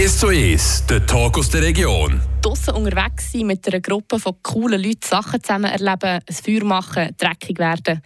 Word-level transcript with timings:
1 0.00 0.16
zu 0.16 0.28
1, 0.28 0.86
der 0.88 1.04
Talk 1.04 1.36
aus 1.36 1.50
der 1.50 1.60
Region. 1.60 2.22
Draussen 2.42 2.74
unterwegs 2.74 3.32
sein, 3.32 3.46
mit 3.46 3.66
einer 3.68 3.80
Gruppe 3.80 4.18
von 4.18 4.34
coolen 4.42 4.82
Leuten 4.82 5.06
Sachen 5.06 5.42
zusammen 5.42 5.70
erleben, 5.70 6.20
ein 6.26 6.34
Feuer 6.34 6.64
machen, 6.64 7.14
dreckig 7.18 7.58
werden. 7.58 8.00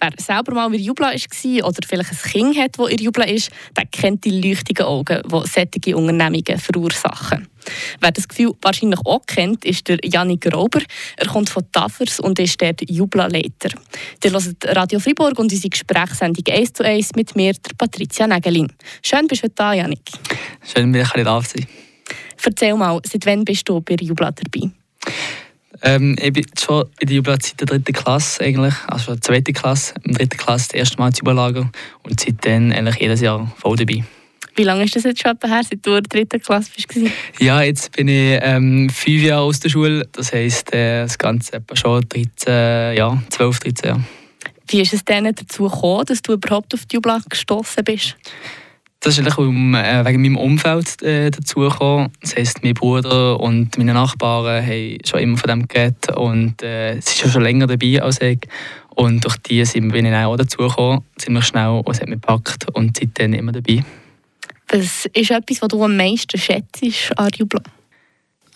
Wer 0.00 0.12
selber 0.16 0.54
mal 0.54 0.72
in 0.72 0.80
Jubla 0.80 1.08
war 1.08 1.68
oder 1.68 1.86
vielleicht 1.86 2.12
ein 2.12 2.30
Kind 2.30 2.56
hat, 2.56 2.78
das 2.78 2.88
in 2.88 2.98
Jubla 2.98 3.24
ist, 3.24 3.50
der 3.76 3.86
kennt 3.86 4.24
die 4.24 4.40
leuchtigen 4.40 4.86
Augen, 4.86 5.20
die 5.24 5.48
solche 5.48 5.96
Unternehmungen 5.96 6.58
verursachen. 6.58 7.48
Wer 8.00 8.12
das 8.12 8.28
Gefühl 8.28 8.54
wahrscheinlich 8.62 9.00
auch 9.04 9.26
kennt, 9.26 9.64
ist 9.64 9.88
der 9.88 9.98
Janik 10.04 10.42
Grauber. 10.42 10.80
Er 11.16 11.26
kommt 11.26 11.50
von 11.50 11.70
Tafers 11.72 12.20
und 12.20 12.38
ist 12.38 12.62
dort 12.62 12.88
Jubla-Leiter. 12.88 13.70
Der 14.22 14.30
hört 14.30 14.76
Radio 14.76 15.00
Fribourg 15.00 15.36
und 15.38 15.52
unsere 15.52 15.68
Gesprächssendung 15.68 16.44
1 16.48 16.72
zu 16.74 16.84
1 16.84 17.16
mit 17.16 17.34
mir, 17.34 17.54
der 17.54 17.74
Patricia 17.76 18.28
Nägelin. 18.28 18.72
Schön, 19.02 19.26
bist 19.26 19.42
du 19.42 19.48
da, 19.48 19.74
Janik. 19.74 20.00
Schön, 20.62 20.92
dass 20.92 21.12
ich 21.14 21.24
da 21.24 21.42
sein 21.42 21.66
Erzähl 22.44 22.74
mal, 22.74 23.00
seit 23.04 23.26
wann 23.26 23.44
bist 23.44 23.68
du 23.68 23.80
bei 23.80 23.94
Jubla 24.00 24.30
dabei? 24.30 24.70
Ähm, 25.82 26.16
ich 26.20 26.32
bin 26.32 26.44
schon 26.58 26.84
in 27.00 27.08
der 27.08 27.16
Jubla 27.16 27.36
seit 27.40 27.60
der 27.60 27.66
dritten 27.66 27.92
Klasse 27.92 28.44
eigentlich, 28.44 28.74
also 28.86 29.06
schon 29.06 29.22
zweite 29.22 29.52
Klasse, 29.52 29.94
in 30.04 30.12
der 30.12 30.18
dritten 30.18 30.38
Klasse 30.38 30.68
das 30.68 30.78
erste 30.78 30.98
Mal 30.98 31.08
ins 31.08 31.18
Jubelager 31.18 31.70
und 32.02 32.20
seitdem 32.20 32.72
eigentlich 32.72 32.96
jedes 32.96 33.20
Jahr 33.20 33.50
voll 33.56 33.76
dabei. 33.76 34.04
Wie 34.56 34.64
lange 34.64 34.84
ist 34.84 34.96
das 34.96 35.04
jetzt 35.04 35.22
schon 35.22 35.38
her, 35.42 35.62
seit 35.62 35.86
du 35.86 35.94
in 35.94 36.02
der 36.02 36.02
dritten 36.02 36.40
Klasse 36.40 36.70
bist? 36.74 36.88
Ja, 37.38 37.62
jetzt 37.62 37.92
bin 37.92 38.08
ich 38.08 38.38
ähm, 38.42 38.90
fünf 38.90 39.22
Jahre 39.22 39.42
aus 39.42 39.60
der 39.60 39.70
Schule, 39.70 40.06
das 40.12 40.32
heisst 40.32 40.74
äh, 40.74 41.02
das 41.02 41.16
Ganze 41.16 41.54
etwa 41.54 41.76
schon 41.76 42.06
13, 42.06 42.96
ja, 42.96 43.22
12, 43.30 43.58
13 43.60 43.88
Jahre. 43.88 44.04
Wie 44.68 44.80
ist 44.82 44.92
es 44.92 45.04
denn 45.04 45.24
dazu 45.24 45.64
gekommen, 45.64 46.04
dass 46.06 46.20
du 46.20 46.34
überhaupt 46.34 46.74
auf 46.74 46.84
die 46.86 46.96
Jubla 46.96 47.20
gestoßen 47.28 47.82
bist? 47.84 48.16
Das 49.02 49.16
ist 49.16 49.38
um, 49.38 49.74
äh, 49.74 50.04
wegen 50.04 50.20
meinem 50.20 50.36
Umfeld 50.36 51.02
äh, 51.02 51.30
dazugekommen. 51.30 52.12
Das 52.20 52.36
heisst, 52.36 52.62
mein 52.62 52.74
Bruder 52.74 53.40
und 53.40 53.78
meine 53.78 53.94
Nachbarn 53.94 54.66
haben 54.66 54.98
schon 55.06 55.20
immer 55.20 55.38
von 55.38 55.48
dem 55.48 55.68
geredet 55.68 56.14
und 56.14 56.62
äh, 56.62 57.00
sie 57.00 57.24
ist 57.24 57.32
schon 57.32 57.42
länger 57.42 57.66
dabei 57.66 58.02
als 58.02 58.20
ich. 58.20 58.40
Und 58.90 59.24
durch 59.24 59.38
die 59.38 59.64
sind, 59.64 59.88
bin 59.88 60.04
ich 60.04 60.14
auch 60.14 60.36
dazugekommen, 60.36 61.00
ziemlich 61.16 61.46
schnell 61.46 61.80
und 61.82 61.88
es 61.88 62.02
hat 62.02 62.08
mich 62.08 62.20
gepackt 62.20 62.66
und 62.74 62.94
seitdem 62.94 63.32
immer 63.32 63.52
dabei. 63.52 63.82
Was 64.68 65.06
ist 65.06 65.30
etwas, 65.30 65.62
was 65.62 65.68
du 65.68 65.82
am 65.82 65.96
meisten 65.96 66.38
schätzt 66.38 66.82
an 67.16 67.30
Jubla? 67.34 67.62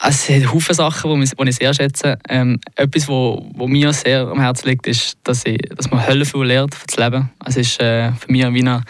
Es 0.03 0.27
sind 0.27 0.47
viele 0.47 0.75
Sachen, 0.75 1.21
die 1.21 1.49
ich 1.49 1.57
sehr 1.57 1.73
schätze. 1.73 2.19
Ähm, 2.29 2.61
etwas, 2.77 3.09
was 3.09 3.69
mir 3.69 3.93
sehr 3.95 4.29
am 4.29 4.41
Herzen 4.41 4.69
liegt, 4.69 4.87
ist, 4.87 5.17
dass, 5.25 5.47
ich, 5.47 5.57
dass 5.75 5.91
man 5.91 6.07
Hölle 6.07 6.27
viel 6.27 6.43
lernt 6.43 6.75
für 6.75 6.87
das 6.87 6.97
Leben. 6.99 7.31
Es 7.47 7.57
ist 7.57 7.81
äh, 7.81 8.13
für 8.13 8.31
mich 8.31 8.43
wie 8.53 8.61
eine 8.61 8.83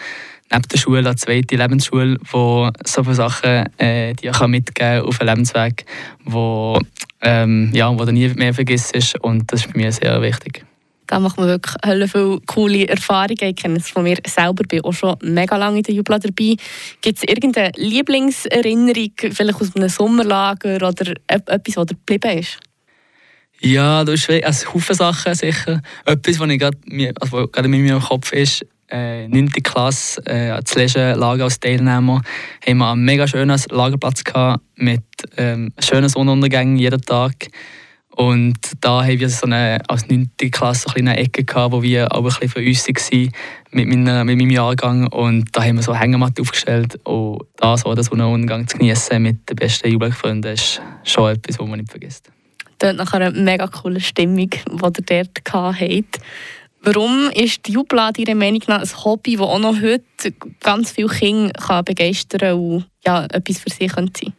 neben 0.55 0.67
der 0.69 0.77
Schule 0.77 0.99
eine 0.99 1.15
zweite 1.15 1.55
Lebensschule, 1.55 2.17
wo 2.31 2.69
so 2.85 3.03
viele 3.03 3.15
Sachen 3.15 3.65
äh, 3.77 4.13
die 4.13 4.27
ich 4.27 4.39
mitgeben 4.47 4.73
kann 4.73 5.01
auf 5.01 5.19
einen 5.19 5.29
Lebensweg, 5.29 5.85
wo, 6.23 6.79
ähm, 7.21 7.71
ja, 7.73 7.91
wo 7.97 8.05
du 8.05 8.11
nie 8.11 8.29
mehr 8.29 8.53
vergisst. 8.53 8.95
Und 9.19 9.51
das 9.51 9.61
ist 9.61 9.71
für 9.71 9.77
mich 9.77 9.95
sehr 9.95 10.21
wichtig. 10.21 10.65
Da 11.07 11.19
macht 11.19 11.37
man 11.37 11.47
wirklich 11.47 11.75
viele 11.83 12.39
coole 12.47 12.87
Erfahrungen. 12.87 13.37
Ich 13.41 13.55
kenne 13.57 13.77
es 13.77 13.89
von 13.89 14.03
mir 14.03 14.17
selber, 14.25 14.63
bin 14.67 14.81
auch 14.81 14.93
schon 14.93 15.15
mega 15.21 15.55
lange 15.55 15.77
in 15.77 15.83
der 15.83 15.93
Jubla 15.93 16.17
dabei. 16.17 16.55
Gibt 17.01 17.17
es 17.17 17.23
irgendeine 17.23 17.71
Lieblingserinnerung, 17.75 19.11
vielleicht 19.17 19.61
aus 19.61 19.75
einem 19.75 19.89
Sommerlager 19.89 20.75
oder 20.77 21.13
etwas, 21.27 21.77
was 21.77 21.87
geblieben 21.87 22.39
ist? 22.39 22.59
Ja, 23.59 24.03
das 24.03 24.27
ist 24.27 24.43
also 24.43 24.73
Haufen 24.73 24.95
Sachen 24.95 25.35
sicher. 25.35 25.81
Etwas, 26.05 26.39
was 26.39 26.49
gerade, 26.49 26.77
also, 27.21 27.47
gerade 27.47 27.67
in 27.67 27.85
meinem 27.85 28.01
Kopf 28.01 28.33
ist, 28.33 28.65
äh, 28.89 29.27
9. 29.27 29.49
Klasse, 29.63 30.25
äh, 30.25 30.61
das 30.61 30.75
letzte 30.75 31.13
Lager 31.13 31.45
als 31.45 31.59
Teilnehmer, 31.59 32.21
haben 32.65 32.77
wir 32.77 32.91
einen 32.91 33.03
mega 33.03 33.27
schönen 33.27 33.59
Lagerplatz 33.69 34.23
gehabt, 34.23 34.63
mit 34.75 35.03
ähm, 35.37 35.73
schönen 35.79 36.09
Sonnenuntergängen 36.09 36.77
jeden 36.77 37.01
Tag. 37.01 37.47
Und 38.15 38.57
da 38.79 39.03
haben 39.03 39.19
wir 39.19 39.29
so 39.29 39.45
eine, 39.45 39.81
als 39.89 40.07
9. 40.07 40.29
Klasse 40.49 40.87
eine 40.95 41.17
Ecke 41.17 41.43
gehabt, 41.43 41.73
wo 41.73 41.83
wir 41.83 42.13
auch 42.13 42.19
ein 42.19 42.23
bisschen 42.23 42.49
für 42.49 42.59
uns 42.59 42.87
waren 42.87 43.31
mit, 43.71 43.87
meiner, 43.87 44.23
mit 44.23 44.37
meinem 44.37 44.51
Jahrgang. 44.51 45.07
Und 45.07 45.49
da 45.51 45.63
haben 45.63 45.75
wir 45.75 45.83
so 45.83 45.93
Hängematte 45.93 46.41
aufgestellt. 46.41 46.97
Und 47.03 47.43
da 47.57 47.75
so 47.75 47.93
den 47.93 48.05
Sonnenuntergang 48.05 48.67
zu 48.67 48.77
genießen 48.77 49.21
mit 49.21 49.49
den 49.49 49.57
besten 49.57 49.89
Jugendfreunden 49.89 50.53
ist 50.53 50.81
schon 51.03 51.33
etwas, 51.33 51.59
was 51.59 51.67
man 51.67 51.79
nicht 51.79 51.91
vergisst. 51.91 52.31
Das 52.77 52.91
ist 52.91 52.97
nachher 52.97 53.19
eine 53.19 53.31
mega 53.31 53.67
coole 53.67 53.99
Stimmung, 53.99 54.49
die 54.49 55.11
ihr 55.11 55.25
dort 55.25 55.53
hattet. 55.53 56.19
Warum 56.85 57.31
ist 57.33 57.65
die 57.65 57.71
Jubla 57.71 58.11
Ihrer 58.15 58.35
Meinung 58.35 58.61
nach 58.67 58.81
ein 58.81 59.03
Hobby, 59.03 59.37
das 59.37 59.47
auch 59.47 59.57
noch 59.57 59.81
heute 59.81 60.03
ganz 60.61 60.91
viele 60.91 61.07
Kinder 61.07 61.51
kann 61.53 61.83
begeistern 61.83 62.39
kann 62.39 62.59
und 62.59 62.85
ja, 63.03 63.25
etwas 63.25 63.57
für 63.57 63.71
sie 63.71 63.87
sein 63.87 63.95
könnte? 63.95 64.33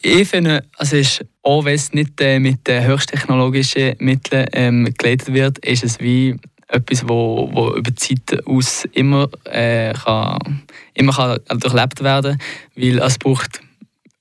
Ich 0.00 0.28
finde, 0.28 0.62
also 0.76 0.94
ist, 0.94 1.24
auch 1.42 1.64
wenn 1.64 1.74
es 1.74 1.92
nicht 1.92 2.20
äh, 2.20 2.38
mit 2.38 2.64
den 2.68 2.86
höchsttechnologischen 2.86 3.96
Mitteln 3.98 4.46
ähm, 4.52 4.94
geleitet 4.96 5.32
wird, 5.32 5.58
ist 5.66 5.82
es 5.82 5.98
wie 5.98 6.36
etwas, 6.68 7.08
wo, 7.08 7.50
wo 7.52 7.74
über 7.74 7.90
die 7.90 7.94
Zeit 7.96 8.46
aus 8.46 8.84
immer, 8.92 9.28
äh, 9.44 9.94
kann, 9.94 10.62
immer 10.94 11.12
kann 11.12 11.40
durchlebt 11.58 12.04
werden 12.04 12.38
kann, 12.38 12.84
weil 12.84 12.98
es 13.00 13.18
braucht 13.18 13.60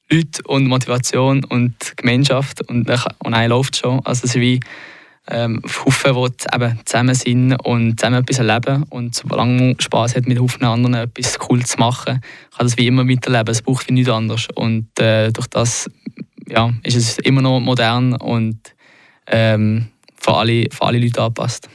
Leute 0.10 0.42
und 0.48 0.66
Motivation 0.66 1.44
und 1.44 1.76
Gemeinschaft 1.98 2.68
und, 2.68 2.90
und 2.90 3.34
einer 3.34 3.48
läuft 3.48 3.78
schon. 3.78 4.00
Also 4.06 4.24
es 4.26 4.36
ist 4.36 4.42
wie 4.42 4.60
ähm, 5.30 5.62
Haufen, 5.64 6.14
die 6.14 6.56
eben 6.56 6.80
zusammen 6.86 7.16
sind 7.16 7.54
und 7.64 8.00
zusammen 8.00 8.22
etwas 8.22 8.40
erleben. 8.40 8.84
Und 8.90 9.16
solange 9.16 9.62
man 9.62 9.80
Spass 9.80 10.16
hat, 10.16 10.28
mit 10.28 10.40
Haufen 10.40 10.64
anderen 10.64 10.96
etwas 10.96 11.40
Cooles 11.40 11.70
zu 11.70 11.78
machen, 11.80 12.22
kann 12.56 12.66
das 12.66 12.78
wie 12.78 12.88
immer 12.88 13.08
weiterleben. 13.08 13.52
Es 13.52 13.62
braucht 13.62 13.88
wie 13.88 13.94
nichts 13.94 14.10
anderes. 14.10 14.48
Und 14.56 14.88
äh, 15.00 15.32
durch 15.32 15.48
das 15.48 15.90
ja, 16.48 16.74
ist 16.84 16.96
es 16.96 17.20
immer 17.20 17.42
noch 17.42 17.60
modern 17.60 18.14
und 18.14 18.60
ähm, 19.28 19.88
für, 20.16 20.34
alle, 20.34 20.68
für 20.72 20.84
alle 20.84 21.00
Leute 21.00 21.22
angepasst 21.22 21.70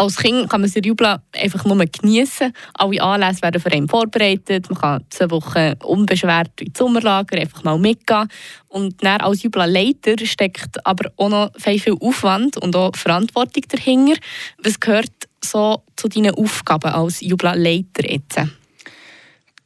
als 0.00 0.16
Kind 0.16 0.48
kann 0.48 0.62
man 0.62 0.70
Jubla 0.70 1.22
einfach 1.32 1.64
nur 1.66 1.76
genießen. 1.84 2.52
Alle 2.74 3.02
Anlässe 3.02 3.42
werden 3.42 3.60
für 3.60 3.70
einen 3.70 3.88
vorbereitet. 3.88 4.70
Man 4.70 4.80
kann 4.80 5.04
zwei 5.10 5.30
Wochen 5.30 5.74
unbeschwert 5.84 6.58
ins 6.60 6.78
Sommerlager 6.78 7.38
einfach 7.38 7.62
mal 7.64 7.78
mitgehen. 7.78 8.28
Und 8.68 9.04
dann 9.04 9.20
als 9.20 9.42
Jubla-Leiter 9.42 10.24
steckt 10.24 10.84
aber 10.86 11.10
auch 11.16 11.28
noch 11.28 11.50
viel 11.58 11.94
Aufwand 12.00 12.56
und 12.56 12.74
auch 12.76 12.96
Verantwortung 12.96 13.64
dahinter. 13.68 14.18
Was 14.62 14.80
gehört 14.80 15.12
so 15.44 15.82
zu 15.96 16.08
deinen 16.08 16.34
Aufgaben 16.34 16.92
als 16.92 17.20
Jubla-Leiter 17.20 18.10
jetzt? 18.10 18.40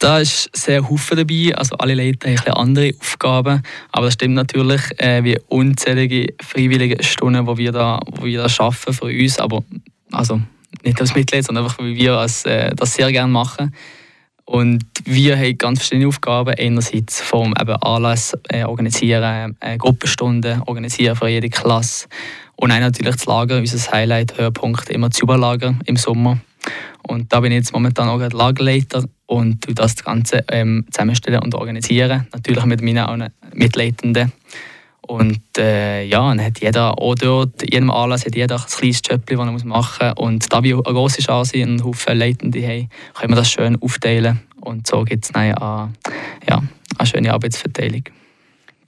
Da 0.01 0.19
ist 0.19 0.51
sehr 0.53 0.89
Haufen 0.89 1.17
dabei. 1.17 1.55
Also 1.55 1.77
alle 1.77 1.95
Leiter 1.95 2.29
haben 2.29 2.53
andere 2.55 2.91
Aufgaben. 3.01 3.63
Aber 3.93 4.07
das 4.07 4.15
stimmt 4.15 4.35
natürlich, 4.35 4.83
äh, 4.99 5.23
wie 5.23 5.39
unzählige 5.49 6.35
freiwillige 6.43 7.03
Stunden, 7.05 7.47
die 7.47 7.57
wir 7.57 7.73
da, 7.73 8.01
wo 8.11 8.25
wir 8.25 8.43
da 8.43 8.49
schaffen 8.49 8.93
für 8.93 9.07
uns. 9.07 9.39
Aber 9.39 9.63
also 10.15 10.41
nicht 10.83 11.01
als 11.01 11.15
Mitglied, 11.15 11.45
sondern 11.45 11.65
einfach, 11.65 11.79
weil 11.79 11.95
wir 11.95 12.15
als, 12.15 12.45
äh, 12.45 12.75
das 12.75 12.95
sehr 12.95 13.11
gerne 13.13 13.33
machen. 13.33 13.75
Und 14.47 14.85
wir 15.05 15.39
haben 15.39 15.57
ganz 15.57 15.79
verschiedene 15.79 16.09
Aufgaben. 16.09 16.55
Einerseits 16.59 17.21
vom 17.23 17.55
Anlass 17.55 18.37
äh, 18.49 18.65
organisieren, 18.65 19.57
äh, 19.61 19.79
Gruppenstunden 19.79 20.63
organisieren 20.63 21.17
für 21.17 21.29
jede 21.29 21.49
Klasse. 21.49 22.09
Und 22.57 22.71
auch 22.71 22.79
natürlich 22.79 23.17
das 23.17 23.27
Lager, 23.27 23.59
unser 23.59 23.93
Highlight, 23.93 24.39
Höhepunkt, 24.39 24.91
immer 24.91 25.09
das 25.09 25.21
Überlager 25.21 25.75
im 25.87 25.97
Sommer. 25.97 26.39
Und 27.03 27.33
da 27.33 27.41
bin 27.41 27.53
ich 27.53 27.59
jetzt 27.59 27.73
momentan 27.73 28.09
auch 28.09 28.19
Lagerleiter 28.19 29.05
und 29.27 29.67
das 29.79 29.97
Ganze 29.97 30.45
ähm, 30.49 30.85
zusammenstellen 30.91 31.41
und 31.41 31.55
organisieren. 31.55 32.27
Natürlich 32.33 32.65
mit 32.65 32.83
meinen 32.83 33.31
Mitleitenden. 33.55 34.33
Und 35.07 35.43
äh, 35.59 36.05
ja, 36.05 36.29
dann 36.29 36.43
hat 36.43 36.61
jeder 36.61 36.99
auch 36.99 37.15
dort, 37.15 37.63
in 37.63 37.73
jedem 37.73 37.91
Anlass 37.91 38.25
hat 38.25 38.35
jeder 38.35 38.57
ein 38.57 38.67
kleines 38.67 39.03
Job, 39.05 39.27
das 39.27 39.39
er 39.39 39.67
machen 39.67 40.09
muss. 40.09 40.17
Und 40.17 40.53
da 40.53 40.63
wir 40.63 40.77
eine 40.77 40.95
grosse 40.95 41.21
Chance 41.21 41.59
und 41.59 41.63
einen 41.63 41.85
Haufen 41.85 42.17
Leitende 42.17 42.63
haben, 42.63 42.89
können 43.15 43.33
wir 43.33 43.37
das 43.37 43.51
schön 43.51 43.81
aufteilen. 43.83 44.41
Und 44.61 44.87
so 44.87 45.05
gibt 45.05 45.27
es 45.27 45.35
eine, 45.35 45.55
ja, 46.49 46.63
eine 46.99 47.07
schöne 47.07 47.33
Arbeitsverteilung. 47.33 48.05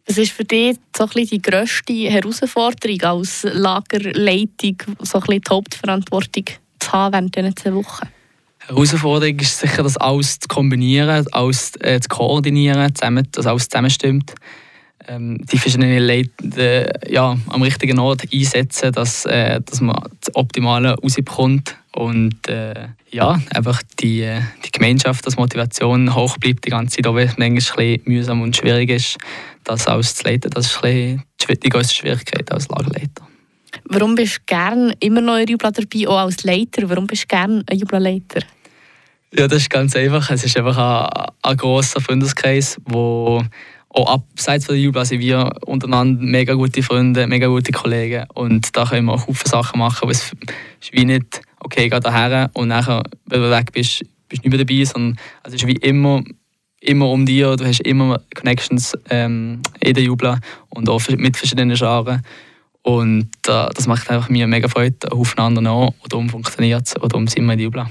Was 0.06 0.18
ist 0.18 0.32
für 0.32 0.44
dich 0.44 0.78
so 0.96 1.04
ein 1.04 1.10
bisschen 1.10 1.26
die 1.28 1.42
grösste 1.42 1.92
Herausforderung 1.92 3.02
als 3.02 3.42
Lagerleitung, 3.42 4.76
so 5.00 5.18
ein 5.18 5.24
bisschen 5.26 5.40
die 5.42 5.50
Hauptverantwortung 5.50 6.44
zu 6.78 6.92
haben 6.92 7.12
während 7.12 7.36
diesen 7.36 7.56
zwei 7.56 7.74
Wochen? 7.74 8.08
Herausforderung 8.60 9.38
ist 9.38 9.58
sicher, 9.58 9.82
das 9.82 9.96
alles 9.96 10.38
zu 10.38 10.48
kombinieren, 10.48 11.26
alles 11.32 11.72
äh, 11.80 12.00
zu 12.00 12.08
koordinieren, 12.08 12.94
zusammen, 12.94 13.28
dass 13.32 13.46
alles 13.46 13.68
zusammenstimmt 13.68 14.34
ähm, 15.08 15.38
die 15.46 15.58
verschiedenen 15.58 16.06
Leute 16.06 17.00
ja, 17.08 17.36
am 17.48 17.62
richtigen 17.62 17.98
Ort 17.98 18.22
einsetzen, 18.32 18.92
dass, 18.92 19.24
äh, 19.26 19.60
dass 19.60 19.80
man 19.80 19.96
das 20.20 20.34
Optimale 20.34 20.94
rauskommt 20.94 21.76
und 21.92 22.48
äh, 22.48 22.88
ja, 23.10 23.40
einfach 23.54 23.82
die, 24.00 24.28
die 24.64 24.70
Gemeinschaft, 24.70 25.26
dass 25.26 25.36
Motivation 25.36 26.14
hoch 26.14 26.36
bleibt 26.38 26.66
die 26.66 26.70
ganze 26.70 26.96
Zeit, 26.96 27.06
auch 27.06 27.14
wenn 27.14 27.28
es 27.28 27.38
manchmal 27.38 27.86
ein 27.86 28.00
mühsam 28.04 28.42
und 28.42 28.56
schwierig 28.56 28.90
ist, 28.90 29.18
das 29.64 29.86
auszuleiten. 29.86 30.50
Das 30.50 30.66
ist 30.66 30.84
ein 30.84 31.22
die 31.48 31.68
größte 31.68 31.94
Schwierigkeit 31.94 32.50
als 32.50 32.68
Lagerleiter. 32.68 33.26
Warum 33.84 34.14
bist 34.14 34.38
du 34.38 34.40
gerne 34.46 34.94
immer 35.00 35.20
noch 35.20 35.34
ein 35.34 35.46
Jubla 35.46 35.70
dabei, 35.70 36.08
auch 36.08 36.18
als 36.18 36.42
Leiter? 36.44 36.88
Warum 36.88 37.06
bist 37.06 37.24
du 37.24 37.26
gerne 37.28 37.62
ein 37.68 37.78
Jubla-Leiter? 37.78 38.40
Ja, 39.32 39.46
das 39.46 39.62
ist 39.62 39.70
ganz 39.70 39.94
einfach. 39.94 40.30
Es 40.30 40.44
ist 40.44 40.56
einfach 40.56 40.76
ein, 40.78 41.32
ein 41.42 41.56
grosser 41.56 42.00
Freundeskreis, 42.00 42.78
wo 42.84 43.42
auch 43.96 44.12
abseits 44.12 44.66
von 44.66 44.74
der 44.74 44.82
Jubel 44.82 45.04
sind 45.06 45.20
wir 45.20 45.50
untereinander 45.64 46.22
mega 46.22 46.52
gute 46.52 46.82
Freunde, 46.82 47.26
mega 47.26 47.46
gute 47.46 47.72
Kollegen. 47.72 48.26
Und 48.34 48.76
da 48.76 48.84
können 48.84 49.06
wir 49.06 49.14
auch 49.14 49.24
viele 49.24 49.48
Sachen 49.48 49.78
machen, 49.78 50.00
aber 50.02 50.12
es 50.12 50.32
ist 50.80 50.92
wie 50.92 51.06
nicht, 51.06 51.40
okay, 51.60 51.88
geh 51.88 52.00
daher 52.00 52.50
und 52.52 52.68
nachher, 52.68 53.02
wenn 53.24 53.40
du 53.40 53.50
weg 53.50 53.72
bist, 53.72 54.04
bist 54.28 54.44
du 54.44 54.48
nicht 54.48 54.56
mehr 54.56 54.64
dabei, 54.64 54.84
sondern 54.84 55.16
es 55.44 55.54
ist 55.54 55.66
wie 55.66 55.76
immer, 55.76 56.22
immer 56.80 57.10
um 57.10 57.24
dich, 57.24 57.40
du 57.40 57.64
hast 57.64 57.80
immer 57.80 58.20
Connections 58.34 58.96
ähm, 59.08 59.62
in 59.80 59.94
der 59.94 60.02
Jubel 60.02 60.38
und 60.68 60.88
auch 60.90 61.00
mit 61.08 61.36
verschiedenen 61.36 61.74
Genres. 61.74 62.20
Und 62.82 63.30
äh, 63.48 63.68
das 63.74 63.86
macht 63.86 64.10
einfach 64.10 64.28
mir 64.28 64.46
mega 64.46 64.68
Freude, 64.68 65.10
aufeinander 65.10 65.70
auch 65.70 65.94
und 66.02 66.12
darum 66.12 66.28
funktioniert 66.28 66.86
es 66.86 66.94
und 66.94 67.12
darum 67.12 67.26
sind 67.28 67.46
wir 67.46 67.54
in 67.54 67.58
der 67.58 67.64
Jubel 67.64 67.86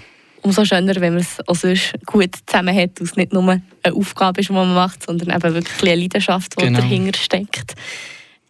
umso 0.45 0.63
schöner, 0.63 0.95
wenn 0.95 1.13
man 1.13 1.21
es 1.21 1.37
auch 1.47 1.55
sonst 1.55 1.93
gut 2.05 2.29
zusammen 2.45 2.75
hat, 2.75 2.99
dass 2.99 3.09
es 3.09 3.15
nicht 3.15 3.33
nur 3.33 3.43
eine 3.49 3.95
Aufgabe 3.95 4.41
ist, 4.41 4.49
die 4.49 4.53
man 4.53 4.73
macht, 4.73 5.03
sondern 5.03 5.35
eben 5.35 5.53
wirklich 5.55 5.81
eine 5.81 6.01
Leidenschaft, 6.01 6.53
die 6.59 6.65
genau. 6.65 6.79
dahinter 6.79 7.19
steckt. 7.19 7.73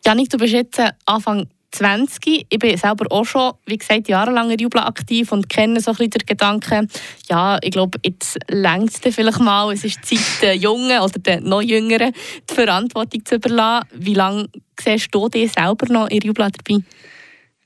Janik, 0.05 0.29
du 0.29 0.37
bist 0.37 0.53
jetzt 0.53 0.81
Anfang 1.05 1.47
20. 1.71 2.45
Ich 2.49 2.59
bin 2.59 2.77
selber 2.77 3.05
auch 3.09 3.25
schon, 3.25 3.53
wie 3.65 3.77
gesagt, 3.77 4.07
jahrelang 4.07 4.51
in 4.51 4.59
Jubel 4.59 4.81
aktiv 4.81 5.31
und 5.31 5.49
kenne 5.49 5.79
so 5.79 5.91
ein 5.91 5.97
bisschen 5.97 6.11
den 6.11 6.25
Gedanken, 6.25 6.89
ja, 7.29 7.57
ich 7.61 7.71
glaube, 7.71 7.97
jetzt 8.03 8.37
längst 8.49 9.03
vielleicht 9.03 9.39
mal, 9.39 9.73
es 9.73 9.83
ist 9.83 10.05
Zeit, 10.05 10.19
den 10.41 10.61
Jungen 10.61 10.99
oder 10.99 11.19
den 11.19 11.43
noch 11.43 11.61
Jüngeren 11.61 12.11
die 12.49 12.53
Verantwortung 12.53 13.25
zu 13.25 13.35
überlassen. 13.35 13.87
Wie 13.93 14.13
lange 14.13 14.47
siehst 14.79 15.13
du 15.13 15.27
dich 15.27 15.51
selber 15.51 15.91
noch 15.91 16.07
in 16.07 16.21
Jubel 16.21 16.49
dabei? 16.51 16.83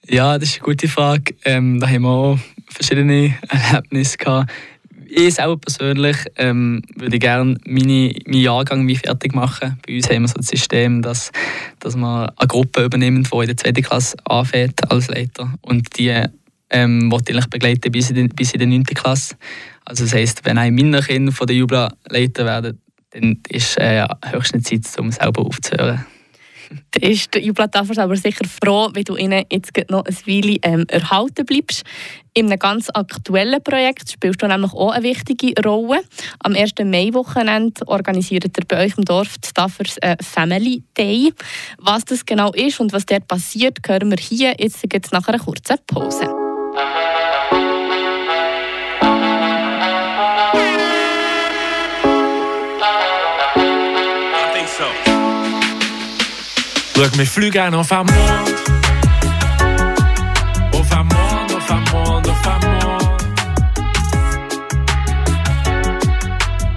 Ja, 0.08 0.38
das 0.40 0.50
ist 0.50 0.56
eine 0.56 0.64
gute 0.64 0.88
Frage. 0.88 1.36
Ähm, 1.46 1.80
da 1.80 1.88
haben 1.88 2.04
wir 2.04 2.10
auch 2.10 2.40
verschiedene 2.70 3.36
Erlebnisse 3.50 4.18
gehabt. 4.18 4.52
Ich 5.12 5.34
selber 5.34 5.58
persönlich 5.58 6.18
ähm, 6.36 6.84
würde 6.96 7.18
gerne 7.18 7.58
meine, 7.66 8.14
meinen 8.28 8.42
Jahrgang 8.42 8.88
wie 8.88 8.96
fertig 8.96 9.34
machen. 9.34 9.80
Bei 9.86 9.96
uns 9.96 10.08
haben 10.08 10.22
wir 10.22 10.28
so 10.28 10.36
ein 10.36 10.44
System, 10.44 11.02
dass, 11.02 11.32
dass 11.80 11.96
wir 11.96 12.32
eine 12.38 12.48
Gruppe 12.48 12.84
übernehmen, 12.84 13.24
die 13.24 13.38
in 13.38 13.46
der 13.48 13.58
zweiten 13.58 13.82
Klasse 13.82 14.18
anfängt 14.26 14.92
als 14.92 15.08
Leiter. 15.08 15.52
Und 15.62 15.98
die 15.98 16.26
ähm, 16.70 17.12
wird 17.12 17.30
eigentlich 17.30 17.48
begleiten 17.48 17.92
bis 17.92 18.12
in, 18.12 18.16
die, 18.16 18.28
bis 18.28 18.54
in 18.54 18.60
die 18.60 18.66
9. 18.68 18.84
Klasse. 18.84 19.36
Also 19.84 20.04
das 20.04 20.14
heisst, 20.14 20.46
wenn 20.46 20.60
ein 20.60 20.76
meiner 20.76 21.02
Kinder 21.02 21.32
von 21.32 21.48
der 21.48 21.56
Jubel 21.56 21.90
Leiter 22.08 22.46
werden, 22.46 22.80
dann 23.12 23.40
ist 23.50 23.78
äh, 23.80 24.06
höchste 24.28 24.62
Zeit, 24.62 24.82
um 25.00 25.12
selber 25.12 25.42
aufzuhören. 25.42 26.06
Da 26.92 27.00
ist 27.08 27.34
der 27.34 27.42
Jubilatafers 27.42 27.98
aber 27.98 28.16
sicher 28.16 28.46
froh, 28.46 28.90
wenn 28.94 29.04
du 29.04 29.16
ihnen 29.16 29.44
jetzt 29.52 29.72
noch 29.90 30.06
ein 30.06 30.16
Weile 30.26 30.58
ähm, 30.64 30.86
erhalten 30.88 31.46
bleibst. 31.46 31.84
In 32.34 32.46
einem 32.46 32.60
ganz 32.60 32.90
aktuellen 32.94 33.62
Projekt 33.64 34.12
spielst 34.12 34.42
du 34.42 34.48
nämlich 34.48 34.72
auch 34.74 34.92
eine 34.92 35.04
wichtige 35.04 35.54
Rolle. 35.62 36.02
Am 36.40 36.56
1. 36.56 36.74
Mai-Wochenende 36.84 37.88
organisiert 37.88 38.46
ihr 38.46 38.66
bei 38.68 38.86
euch 38.86 38.98
im 38.98 39.06
Dorf 39.06 39.36
Staffers 39.44 39.98
ein 40.02 40.18
Family 40.22 40.84
Day. 40.98 41.34
Was 41.80 42.06
das 42.06 42.26
genau 42.26 42.52
ist 42.54 42.80
und 42.80 42.94
was 42.94 43.06
dort 43.06 43.28
passiert, 43.28 43.80
hören 43.86 44.12
wir 44.12 44.18
hier 44.18 44.56
jetzt, 44.60 44.86
jetzt 44.92 45.12
nach 45.12 45.28
einer 45.28 45.40
kurzen 45.40 45.78
Pause. 45.88 46.30
Schau, 57.00 57.18
wir 57.18 57.26
fliegen 57.26 57.74
auf 57.76 57.92
am 57.94 58.08
Mond. 58.08 58.56
Auf 60.74 60.92
am 60.92 61.08
Mond, 61.08 61.56
auf 61.56 61.72
am 61.72 61.84
Mond, 61.94 62.28
auf 62.28 62.48
am 62.48 62.60
Mond. 62.60 63.24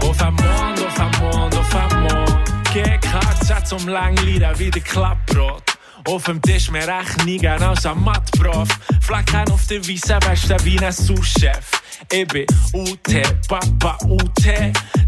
Auf 0.01 0.23
am 0.23 0.35
Mond, 0.37 0.87
auf 0.87 1.01
am 1.01 1.11
Mond, 1.21 1.57
auf 1.57 1.75
am 1.75 2.03
Mond. 2.03 2.39
GKZ 2.73 3.67
zum 3.67 3.89
Langlieder 3.89 4.57
wie 4.61 4.71
der 4.71 4.83
Klappbrot. 4.83 5.72
Auf 6.05 6.25
dem 6.25 6.43
Tisch 6.43 6.71
mehr 6.71 6.87
Rechnungen 6.87 7.63
als 7.63 7.87
ein 7.87 8.03
Mattprof. 8.03 8.69
Flecken 9.01 9.51
auf 9.51 9.67
der 9.67 9.87
Wiese, 9.87 10.19
beste 10.19 10.57
wie 10.65 10.79
ein 10.79 10.93
Sous-Chef. 10.93 11.71
Ich 12.11 12.27
bin 12.29 12.47
UT, 12.73 13.49
Papa 13.49 13.97
UT. 14.07 14.35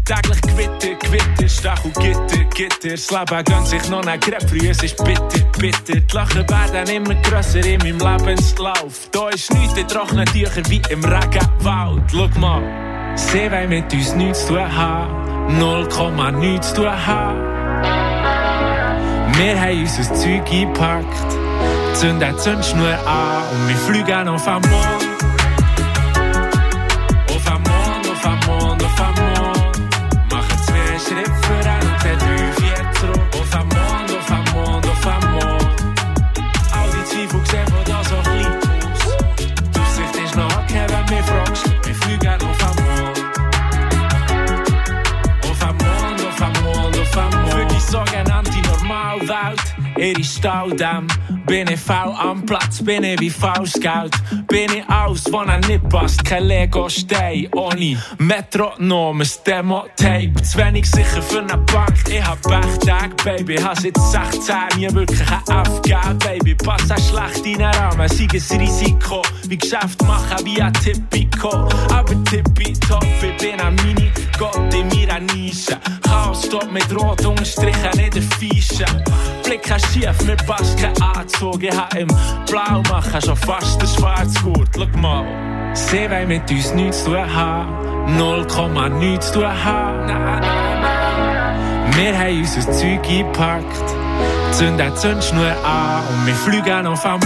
Täglich 0.05 0.41
Gewitter, 0.41 0.95
Gewitter, 0.95 1.49
Stachel, 1.49 1.91
Gitter, 1.91 2.43
Gitter. 2.53 2.91
Das 2.91 3.11
Leben 3.11 3.43
gönnt 3.43 3.67
sich 3.67 3.89
noch 3.89 4.05
nicht 4.05 4.21
gerade 4.21 4.47
früh, 4.47 4.69
es 4.69 4.83
ist 4.83 5.03
bitter, 5.03 5.45
bitter. 5.59 5.99
Die 5.99 6.13
Lachen 6.13 6.49
werden 6.49 6.89
immer 6.89 7.15
grösser 7.21 7.65
in 7.65 7.79
meinem 7.79 7.99
Lebenslauf. 7.99 9.09
Da 9.11 9.29
ist 9.29 9.53
nichts 9.53 9.77
in 9.77 9.87
trockenen 9.87 10.25
Tüchern 10.27 10.63
wie 10.69 10.81
im 10.89 11.03
Regenwald. 11.03 12.03
Schau 12.11 12.39
mal, 12.39 12.61
sie 13.15 13.51
wollen 13.51 13.69
mit 13.69 13.93
uns 13.93 14.13
nichts 14.13 14.45
zu 14.45 14.53
tun 14.53 14.77
haben. 14.77 15.57
0, 15.59 15.87
nichts 16.39 16.69
zu 16.69 16.81
tun 16.81 17.05
haben. 17.05 17.44
Wir 19.37 19.59
haben 19.59 19.81
unser 19.81 20.13
Zeug 20.13 20.49
eingepackt, 20.49 21.31
zünden 21.93 22.33
die 22.33 22.37
Zündschnur 22.37 22.97
an 23.05 23.43
und 23.51 23.67
wir 23.67 23.75
fliegen 23.75 24.29
auf 24.29 24.47
am 24.47 24.61
Mond. 24.61 25.04
Staudamm. 50.45 51.07
Bin 51.47 51.67
ich 51.71 51.79
faul 51.79 52.13
am 52.19 52.45
Platz, 52.45 52.83
bin 52.83 53.03
ich 53.03 53.19
wie 53.19 53.31
Faustgeld. 53.31 54.13
Bin 54.47 54.71
ich 54.71 54.87
aus, 54.87 55.23
wo 55.31 55.39
er 55.39 55.57
nicht 55.57 55.89
passt, 55.89 56.23
kein 56.23 56.43
Lego-Stein. 56.43 57.47
Ohne 57.55 57.97
Metronomes 58.19 59.41
Demo-Tape. 59.41 60.33
Zu 60.43 60.59
wenig 60.59 60.85
sicher 60.85 61.23
für 61.23 61.39
eine 61.39 61.57
Bank, 61.57 61.95
ich 62.07 62.23
hab 62.23 62.39
Pechtag, 62.43 63.17
Baby. 63.23 63.55
Has 63.55 63.83
jetzt 63.83 64.11
16, 64.11 64.55
nie 64.77 64.93
wirklich 64.93 65.21
ein 65.31 65.65
F 65.65 65.81
gegeben, 65.81 66.19
Baby. 66.19 66.53
Pass 66.53 66.91
auch 66.91 66.97
schlecht 66.97 67.43
in 67.43 67.57
den 67.57 67.65
Rahmen, 67.65 68.07
sei 68.07 68.27
ein 68.31 68.59
Risiko. 68.59 69.23
Wie 69.47 69.57
Geschäft 69.57 70.03
machen 70.03 70.45
wie 70.45 70.61
ein 70.61 70.73
Tipico. 70.73 71.67
Aber 71.91 72.23
tippitopp, 72.25 73.03
ich 73.19 73.37
bin 73.37 73.59
ein 73.59 73.73
Mini-Gott 73.77 74.71
in 74.75 74.87
meiner 74.89 75.21
Nische. 75.33 75.79
Stoppt 76.35 76.71
mit 76.71 76.95
rot 76.95 77.25
unterstrichen 77.25 77.99
in 77.99 78.11
der 78.11 78.21
Fische. 78.21 78.85
Blick 79.43 79.69
hast 79.71 79.93
schief, 79.93 80.21
mir 80.25 80.35
passt 80.35 80.77
kein 80.77 80.99
Anzug. 81.01 81.63
Ich 81.63 81.75
hab 81.75 81.93
im 81.95 82.07
Blau 82.49 82.81
machen 82.89 83.21
schon 83.21 83.35
fast 83.35 83.81
den 83.81 83.89
Schwarzgurt. 83.89 84.69
Schau 84.75 84.99
mal, 84.99 85.25
sie 85.73 86.09
wollen 86.09 86.27
mit 86.27 86.49
uns 86.51 86.73
nichts 86.73 87.03
zu 87.03 87.11
tun 87.11 87.35
haben. 87.35 88.17
0, 88.17 88.45
nichts 88.99 89.27
zu 89.31 89.39
tun 89.39 89.63
haben. 89.63 90.05
Nein, 90.05 90.23
nein, 90.23 90.41
nein. 90.41 91.95
Wir 91.95 92.17
haben 92.17 92.39
unser 92.39 92.71
Zeug 92.71 93.07
eingepackt, 93.07 93.95
zünden 94.51 94.91
die 94.91 94.95
Zündschnur 94.99 95.55
an 95.63 96.03
und 96.09 96.27
wir 96.27 96.35
fliegen 96.35 96.87
auf 96.87 97.05
am 97.05 97.21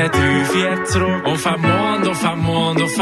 voran 0.00 0.10
und 0.10 0.12
dann 0.12 0.12
drei, 0.12 0.44
vier 0.44 0.84
zurück. 0.84 1.24
Auf 1.24 1.46
am 1.46 1.60
Mond, 1.60 2.08
auf 2.08 2.24
am 2.24 2.42
Mond, 2.42 2.82
auf 2.82 2.98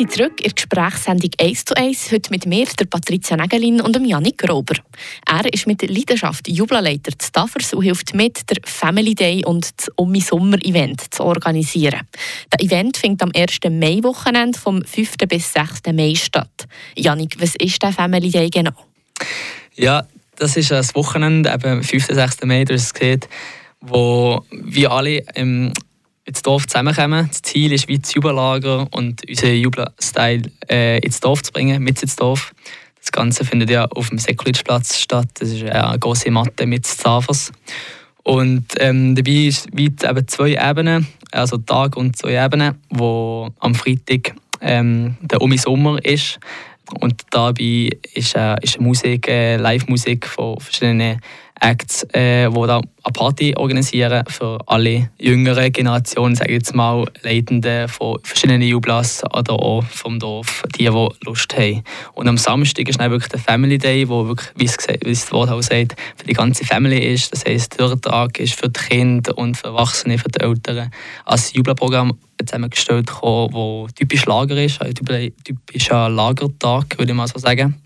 sind 0.00 0.12
zurück 0.12 0.40
in 0.40 0.44
der 0.44 0.52
Gesprächssendung 0.54 1.30
1 1.38 1.64
zu 1.66 1.76
1, 1.76 2.10
heute 2.10 2.30
mit 2.30 2.46
mir, 2.46 2.64
der 2.64 2.86
Patricia 2.86 3.36
Nägelin 3.36 3.82
und 3.82 3.94
dem 3.94 4.06
Janik 4.06 4.38
Grober. 4.38 4.76
Er 5.26 5.52
ist 5.52 5.66
mit 5.66 5.82
Leidenschaft 5.82 6.48
Jubelleiter 6.48 7.10
des 7.10 7.28
Staffers 7.28 7.74
und 7.74 7.82
hilft 7.82 8.14
mit, 8.14 8.48
der 8.48 8.56
Family 8.64 9.14
Day 9.14 9.44
und 9.44 9.68
das 9.76 9.90
Omi 9.96 10.22
Sommer 10.22 10.56
Event 10.64 11.12
zu 11.12 11.22
organisieren. 11.22 12.00
Das 12.48 12.64
Event 12.64 12.96
findet 12.96 13.22
am 13.24 13.32
1. 13.34 13.58
Mai-Wochenende 13.68 14.58
vom 14.58 14.82
5. 14.82 15.18
bis 15.28 15.52
6. 15.52 15.92
Mai 15.92 16.14
statt. 16.14 16.66
Janik, 16.96 17.36
was 17.38 17.54
ist 17.56 17.82
der 17.82 17.92
Family 17.92 18.30
Day 18.30 18.48
genau? 18.48 18.72
Ja, 19.74 20.06
das 20.36 20.56
ist 20.56 20.72
ein 20.72 20.86
Wochenende, 20.94 21.52
eben 21.52 21.82
5. 21.82 22.06
6. 22.06 22.44
Mai, 22.44 22.64
du 22.64 22.72
hast 22.72 22.84
es 22.84 22.94
gesehen, 22.94 23.20
wo 23.82 24.46
wir 24.50 24.92
alle 24.92 25.22
ähm, 25.34 25.74
ins 26.24 26.42
Dorf 26.42 26.66
zusammenkommen. 26.66 27.28
Das 27.28 27.42
Ziel 27.42 27.72
ist 27.72 27.88
wie 27.88 27.98
das 27.98 28.14
Jubellager 28.14 28.86
und 28.90 29.28
unseren 29.28 29.56
Jubelstyle 29.56 30.50
äh, 30.68 30.98
ins 30.98 31.20
Dorf 31.20 31.42
zu 31.42 31.52
bringen, 31.52 31.82
mit 31.82 32.02
ins 32.02 32.16
Dorf. 32.16 32.52
Das 33.00 33.12
Ganze 33.12 33.44
findet 33.44 33.70
ja 33.70 33.86
auf 33.86 34.10
dem 34.10 34.18
Sekulitschplatz 34.18 34.98
statt. 34.98 35.28
Das 35.38 35.48
ist 35.48 35.64
eine 35.64 35.98
große 35.98 36.30
Matte 36.30 36.66
mit 36.66 36.86
Zafers. 36.86 37.52
Und 38.22 38.66
ähm, 38.78 39.14
dabei 39.14 39.46
ist 39.46 39.68
weit 39.72 40.04
eben 40.04 40.28
zwei 40.28 40.50
Ebenen, 40.52 41.06
also 41.32 41.56
Tag 41.56 41.96
und 41.96 42.16
zwei 42.16 42.44
Ebenen, 42.44 42.78
wo 42.90 43.48
am 43.58 43.74
Freitag 43.74 44.34
ähm, 44.60 45.16
der 45.22 45.40
Omi 45.40 45.56
Sommer 45.56 46.04
ist. 46.04 46.38
Und 47.00 47.22
dabei 47.30 47.90
ist, 48.14 48.36
äh, 48.36 48.56
ist 48.62 48.80
Musik, 48.80 49.28
äh, 49.28 49.56
Live-Musik 49.56 50.26
von 50.26 50.60
verschiedenen 50.60 51.20
Acts, 51.60 52.04
äh, 52.12 52.50
da 52.50 52.80
eine 53.02 53.12
Party 53.12 53.54
organisieren 53.56 54.24
für 54.28 54.58
alle 54.66 55.10
jüngeren 55.18 55.72
Generationen, 55.72 56.34
sage 56.34 56.50
ich 56.50 56.56
jetzt 56.56 56.74
mal, 56.74 57.06
Leitende 57.22 57.86
von 57.88 58.18
verschiedenen 58.22 58.62
Jublas 58.62 59.22
oder 59.24 59.52
auch 59.52 59.84
vom 59.84 60.18
Dorf, 60.18 60.62
die, 60.76 60.84
die 60.84 61.08
Lust 61.24 61.56
haben. 61.56 61.82
Und 62.14 62.28
am 62.28 62.36
Samstag 62.36 62.88
ist 62.88 62.98
dann 63.00 63.10
wirklich 63.10 63.30
der 63.30 63.40
Family 63.40 63.78
Day, 63.78 64.08
wo 64.08 64.26
wirklich, 64.26 64.50
wie 64.56 64.64
es 64.64 64.76
das 64.76 65.32
Wort 65.32 65.50
auch 65.50 65.62
sagt, 65.62 65.96
für 66.16 66.26
die 66.26 66.32
ganze 66.32 66.64
Family 66.64 66.98
ist. 66.98 67.32
Das 67.32 67.44
heisst, 67.44 67.78
der 67.78 68.00
Tag 68.00 68.38
ist 68.38 68.54
für 68.54 68.68
die 68.68 68.80
Kinder 68.80 69.36
und 69.36 69.56
für 69.56 69.68
Erwachsene, 69.68 70.18
für 70.18 70.28
die 70.28 70.40
Eltern 70.40 70.90
als 71.24 71.52
Jubelprogramm 71.52 72.18
zusammengestellt 72.44 73.06
gekommen, 73.06 73.52
wo 73.52 73.86
typisch 73.94 74.24
Lager 74.24 74.62
ist, 74.62 74.80
ein 74.80 74.94
typischer 74.94 76.08
Lagertag, 76.08 76.98
würde 76.98 77.12
ich 77.12 77.16
mal 77.16 77.28
so 77.28 77.38
sagen. 77.38 77.82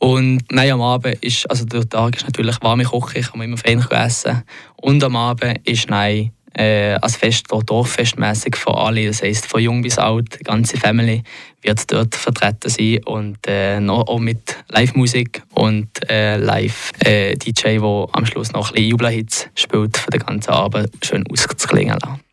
Und 0.00 0.40
nein, 0.50 0.72
am 0.72 0.80
Abend 0.80 1.22
ist, 1.22 1.48
also 1.50 1.66
der 1.66 1.86
Tag 1.86 2.16
ist 2.16 2.24
natürlich 2.24 2.56
warme 2.62 2.84
Küche, 2.84 3.20
kann 3.20 3.38
man 3.38 3.48
immer 3.48 3.58
fein 3.58 3.84
essen. 3.90 4.42
Und 4.76 5.04
am 5.04 5.14
Abend 5.14 5.60
ist 5.68 5.90
nein, 5.90 6.32
äh, 6.54 6.94
als 6.94 7.16
Fest, 7.16 7.46
dorffestmäßig 7.50 8.56
für 8.56 8.76
alle, 8.76 9.06
das 9.06 9.22
heisst 9.22 9.46
von 9.46 9.60
jung 9.60 9.82
bis 9.82 9.98
alt, 9.98 10.40
die 10.40 10.44
ganze 10.44 10.78
Family 10.78 11.22
wird 11.62 11.92
dort 11.92 12.14
vertreten 12.14 12.70
sein 12.70 13.04
und 13.04 13.38
äh, 13.46 13.78
noch 13.78 14.08
auch 14.08 14.18
mit 14.18 14.56
Live-Musik 14.68 15.42
und 15.54 15.88
äh, 16.10 16.38
Live-DJ, 16.38 17.66
äh, 17.66 17.78
der 17.78 18.06
am 18.12 18.24
Schluss 18.24 18.52
noch 18.52 18.70
ein 18.70 18.74
bisschen 18.74 18.90
Jubelhits 18.90 19.48
spielt, 19.54 19.98
für 19.98 20.10
den 20.10 20.20
ganzen 20.20 20.50
Abend 20.50 20.90
schön 21.04 21.24
auszuklingen 21.30 21.98
lassen 22.02 22.29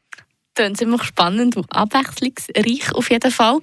klingt 0.57 0.77
ziemlich 0.77 1.03
spannend 1.03 1.55
und 1.55 1.65
abwechslungsreich 1.71 2.93
auf 2.93 3.09
jeden 3.09 3.31
Fall. 3.31 3.59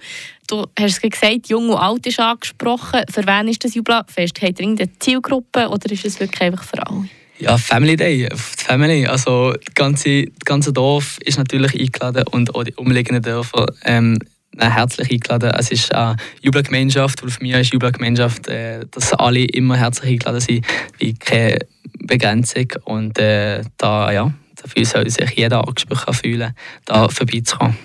Du 0.47 0.67
hast 0.79 1.03
gesagt, 1.03 1.49
Jung 1.49 1.71
und 1.71 1.77
Alt 1.77 2.07
ist 2.07 2.21
angesprochen. 2.21 3.03
Für 3.11 3.27
wen 3.27 3.49
ist 3.49 3.65
das 3.65 3.75
Jublafest? 3.75 4.41
Habt 4.41 4.61
ihr 4.61 4.67
eine 4.67 4.99
Zielgruppe 4.99 5.69
oder 5.69 5.91
ist 5.91 6.05
es 6.05 6.21
wirklich 6.21 6.41
einfach 6.41 6.65
für 6.65 6.87
alle? 6.87 7.09
Ja, 7.39 7.59
Family 7.59 7.97
Day, 7.97 8.29
Family. 8.35 9.07
Also 9.07 9.53
das 9.53 9.75
ganze, 9.75 10.27
das 10.27 10.45
ganze 10.45 10.73
Dorf 10.73 11.19
ist 11.25 11.37
natürlich 11.37 11.79
eingeladen 11.79 12.25
und 12.31 12.55
auch 12.55 12.63
die 12.63 12.75
umliegenden 12.75 13.23
Dörfer 13.23 13.67
ähm, 13.85 14.19
herzlich 14.57 15.11
eingeladen. 15.11 15.53
Es 15.59 15.73
ist 15.73 15.93
eine 15.93 16.17
Jubelgemeinschaft 16.43 17.23
und 17.23 17.31
für 17.31 17.43
mich 17.43 17.55
ist 17.55 17.73
Jubelgemeinschaft, 17.73 18.47
äh, 18.47 18.87
dass 18.89 19.13
alle 19.15 19.45
immer 19.45 19.77
herzlich 19.77 20.13
eingeladen 20.13 20.41
sind, 20.41 20.67
wie 20.99 21.15
keine 21.15 21.59
Begrenzung 21.99 22.69
und 22.85 23.19
äh, 23.19 23.63
da 23.79 24.13
ja 24.13 24.33
Dafür 24.65 24.87
soll 24.87 25.11
sich 25.11 25.31
jeder 25.33 25.67
angesprochen 25.69 26.15
fühlen, 26.15 26.55
da 26.87 27.09
vorbeizukommen. 27.09 27.77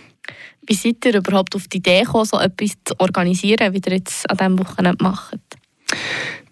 Wie 0.65 0.75
seid 0.75 1.03
ihr 1.03 1.15
überhaupt 1.15 1.53
auf 1.55 1.67
die 1.67 1.77
Idee 1.77 2.03
gekommen, 2.03 2.25
so 2.25 2.39
etwas 2.39 2.71
zu 2.85 2.97
organisieren, 2.99 3.73
wie 3.73 3.81
ihr 3.85 3.97
jetzt 3.97 4.29
an 4.29 4.37
diesem 4.37 4.59
Wochenende 4.59 5.03
macht? 5.03 5.39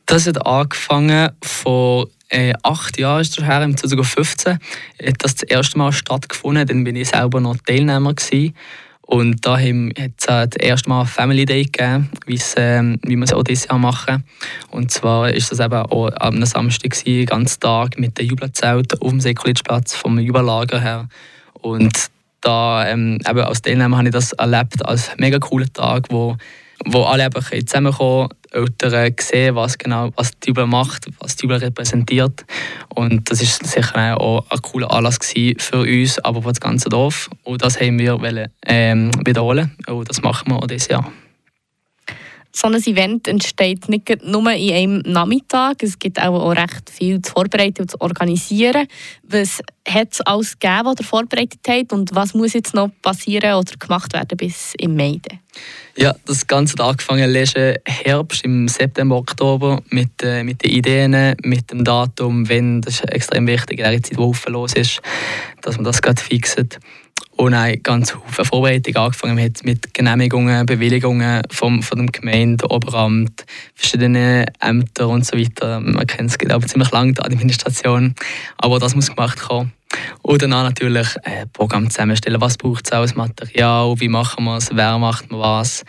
Das 0.05 0.27
hat 0.27 0.45
angefangen 0.45 1.31
vor 1.41 2.09
äh, 2.29 2.53
acht 2.61 2.97
Jahren 2.97 3.21
ist 3.21 3.39
her, 3.39 3.61
im 3.61 3.77
2015, 3.77 4.53
hat 4.53 4.59
das 5.19 5.35
das 5.35 5.43
erste 5.43 5.77
Mal 5.77 5.93
stattgefunden. 5.93 6.67
Dann 6.67 6.83
bin 6.83 6.97
ich 6.97 7.09
selber 7.09 7.39
noch 7.39 7.55
Teilnehmer 7.65 8.13
gewesen. 8.13 8.53
Und 9.07 9.45
da 9.45 9.57
hat 9.57 9.63
es 9.63 10.25
das 10.25 10.49
erste 10.59 10.89
Mal 10.89 11.05
Family 11.05 11.45
Day 11.45 11.63
gegeben, 11.63 12.09
ähm, 12.57 12.99
wie 13.03 13.15
wir 13.15 13.23
es 13.23 13.31
auch 13.31 13.43
dieses 13.43 13.69
Jahr 13.69 13.79
machen. 13.79 14.25
Und 14.69 14.91
zwar 14.91 15.31
ist 15.31 15.49
das 15.49 15.61
eben 15.61 15.73
auch 15.73 16.11
am 16.19 16.45
Samstag, 16.45 17.03
den 17.05 17.25
ganzen 17.25 17.61
Tag 17.61 17.97
mit 17.97 18.17
den 18.17 18.27
Jubelzelten 18.27 18.99
auf 18.99 19.09
dem 19.09 19.21
Sekulitschplatz 19.21 19.95
vom 19.95 20.19
Jubellager 20.19 20.81
her. 20.81 21.07
Und 21.53 21.93
da 22.41 22.85
ähm, 22.85 23.17
eben 23.27 23.39
als 23.39 23.61
Teilnehmer 23.61 23.97
habe 23.97 24.09
ich 24.09 24.13
das 24.13 24.33
erlebt 24.33 24.85
als 24.85 25.09
mega 25.17 25.39
cooler 25.39 25.71
Tag, 25.71 26.07
wo 26.09 26.35
wo 26.85 27.03
alle 27.03 27.25
eben 27.25 27.65
zusammenkommen 27.65 28.29
Eltern 28.51 29.13
sehen, 29.19 29.55
was 29.55 29.77
genau 29.77 30.11
was 30.15 30.31
die 30.39 30.49
Jubel 30.49 30.67
macht, 30.67 31.07
was 31.19 31.35
die 31.35 31.43
Jubel 31.43 31.57
repräsentiert. 31.57 32.45
Und 32.95 33.29
das 33.29 33.41
ist 33.41 33.65
sicher 33.65 34.19
auch 34.19 34.45
ein 34.49 34.61
cooler 34.61 34.91
Anlass 34.91 35.19
für 35.57 35.79
uns, 35.81 36.19
aber 36.19 36.41
für 36.41 36.49
das 36.49 36.59
ganze 36.59 36.89
Dorf. 36.89 37.29
Und 37.43 37.63
das 37.63 37.79
haben 37.79 37.99
wir 37.99 38.19
wollen, 38.21 38.49
ähm, 38.65 39.11
wiederholen 39.25 39.75
und 39.87 40.09
das 40.09 40.21
machen 40.21 40.51
wir 40.51 40.57
auch 40.57 40.67
dieses 40.67 40.87
Jahr 40.87 41.11
so 42.57 42.67
ein 42.67 42.75
Event 42.75 43.27
entsteht 43.27 43.87
nicht 43.87 44.23
nur 44.23 44.51
in 44.51 44.73
einem 44.73 44.99
Nachmittag. 45.05 45.83
Es 45.83 45.99
gibt 45.99 46.19
auch, 46.19 46.55
recht 46.55 46.89
viel 46.89 47.21
zu 47.21 47.31
vorbereiten 47.31 47.83
und 47.83 47.91
zu 47.91 48.01
organisieren. 48.01 48.87
Was 49.23 49.59
hat 49.87 50.13
es 50.13 50.21
alles 50.21 50.57
gegeben, 50.57 50.85
was 50.85 50.99
ihr 50.99 51.05
vorbereitet 51.05 51.59
habt 51.67 51.93
und 51.93 52.15
was 52.15 52.33
muss 52.33 52.53
jetzt 52.53 52.73
noch 52.73 52.89
passieren 53.03 53.53
oder 53.53 53.73
gemacht 53.77 54.13
werden 54.13 54.37
bis 54.37 54.73
im 54.79 54.95
Mai? 54.95 55.19
Ja, 55.95 56.15
das 56.25 56.47
Ganze 56.47 56.73
hat 56.73 56.81
angefangen 56.81 57.29
letzten 57.29 57.75
Herbst, 57.85 58.43
im 58.43 58.67
September, 58.67 59.17
Oktober, 59.17 59.81
mit, 59.89 60.21
äh, 60.23 60.43
mit 60.43 60.63
den 60.63 60.71
Ideen, 60.71 61.35
mit 61.43 61.71
dem 61.71 61.83
Datum, 61.83 62.49
wenn, 62.49 62.81
das 62.81 62.95
ist 62.95 63.09
extrem 63.11 63.47
wichtig, 63.47 63.79
in 63.79 63.85
der 63.85 64.01
Zeit, 64.01 64.17
wo 64.17 64.33
los 64.47 64.73
ist, 64.73 65.01
dass 65.61 65.75
man 65.75 65.85
das 65.85 66.01
gerade 66.01 66.21
fixt 66.21 66.79
und 67.37 67.53
eine 67.53 67.77
ganz 67.77 68.15
viele 68.27 68.45
Vorbereitungen 68.45 68.97
angefangen 68.97 69.39
hat 69.39 69.63
mit 69.63 69.93
Genehmigungen, 69.93 70.65
Bewilligungen 70.65 71.43
vom, 71.51 71.83
von 71.83 71.99
dem 71.99 72.11
Gemeinde, 72.11 72.69
Oberamt, 72.69 73.45
verschiedenen 73.75 74.45
Ämtern 74.59 75.09
und 75.09 75.25
so 75.25 75.37
weiter. 75.37 75.79
Man 75.79 76.07
kennt 76.07 76.31
es 76.31 76.49
aber 76.49 76.65
ziemlich 76.65 76.91
lange, 76.91 77.13
die 77.13 77.21
Administration. 77.21 78.15
Aber 78.57 78.79
das 78.79 78.95
muss 78.95 79.09
gemacht 79.09 79.49
werden. 79.49 79.71
Und 80.21 80.41
dann 80.41 80.49
natürlich 80.49 81.07
äh, 81.23 81.45
Programm 81.53 81.89
zusammenstellen. 81.89 82.41
Was 82.41 82.57
braucht 82.57 82.85
es 82.85 82.91
als 82.91 83.15
Material? 83.15 83.99
Wie 83.99 84.09
machen 84.09 84.43
wir 84.45 84.57
es? 84.57 84.69
Wer 84.73 84.97
macht 84.97 85.31
man 85.31 85.39
was? 85.39 85.83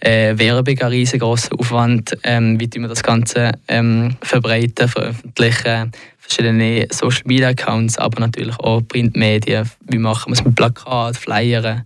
Äh, 0.00 0.38
Werbung, 0.38 0.78
ein 0.78 0.88
riesengroßer 0.88 1.58
Aufwand. 1.58 2.16
Ähm, 2.22 2.58
wie 2.60 2.68
tun 2.68 2.82
wir 2.82 2.88
das 2.88 3.02
Ganze 3.02 3.52
ähm, 3.68 4.16
verbreiten, 4.22 4.88
veröffentlichen? 4.88 5.92
verschiedene 6.24 6.86
Social 6.90 7.22
Media 7.26 7.48
Accounts, 7.48 7.98
aber 7.98 8.20
natürlich 8.20 8.58
auch 8.58 8.80
Printmedien. 8.80 9.70
Wie 9.80 9.98
machen 9.98 10.30
wir 10.30 10.34
es 10.34 10.44
mit 10.44 10.54
Plakaten, 10.54 11.14
Flyern? 11.14 11.84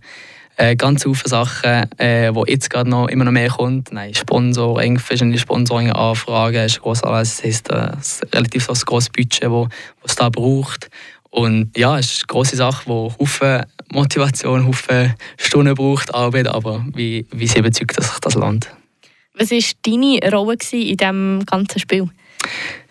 Äh, 0.55 0.75
ganz 0.75 1.03
viele 1.03 1.15
Sachen, 1.23 1.89
äh, 1.99 2.35
wo 2.35 2.43
jetzt 2.45 2.69
gerade 2.69 2.89
noch 2.89 3.07
immer 3.07 3.23
noch 3.23 3.31
mehr 3.31 3.49
kommt. 3.49 3.93
Nein, 3.93 4.13
Sponsoring, 4.13 4.99
verschiedene 4.99 5.37
Sponsoring-Anfragen 5.37 6.65
ist 6.65 6.81
groß 6.81 7.03
alles. 7.03 7.37
Das 7.37 7.45
heißt, 7.45 7.69
äh, 7.69 8.35
relativ 8.35 8.65
so 8.65 8.73
ein 8.73 8.79
grosses 8.85 9.09
Budget, 9.09 9.43
das 9.43 9.69
es 10.03 10.15
da 10.15 10.27
braucht. 10.27 10.89
Und 11.31 11.77
ja, 11.77 11.97
es 11.99 12.11
ist 12.11 12.19
eine 12.23 12.27
grosse 12.27 12.55
Sache, 12.55 12.85
die 12.85 12.91
Haufen 12.91 13.65
Motivation, 13.91 14.67
Haufen 14.67 15.15
Stunden 15.37 15.75
braucht, 15.75 16.13
Arbeit, 16.13 16.47
aber 16.47 16.85
wie, 16.93 17.25
wie 17.31 17.47
sie 17.47 17.59
überzeugt, 17.59 17.97
dass 17.97 18.09
sich 18.09 18.19
das 18.19 18.35
lohnt. 18.35 18.69
Was 19.35 19.51
war 19.51 19.59
deine 19.85 20.19
Rolle 20.31 20.57
in 20.71 20.97
diesem 20.97 21.45
ganzen 21.45 21.79
Spiel? 21.79 22.09